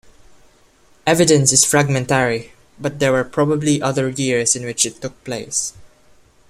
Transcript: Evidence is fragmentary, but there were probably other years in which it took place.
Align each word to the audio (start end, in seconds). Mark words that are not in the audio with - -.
Evidence 1.05 1.51
is 1.53 1.63
fragmentary, 1.63 2.53
but 2.79 2.97
there 2.97 3.11
were 3.11 3.23
probably 3.23 3.79
other 3.83 4.09
years 4.09 4.55
in 4.55 4.65
which 4.65 4.83
it 4.83 4.99
took 4.99 5.23
place. 5.23 5.73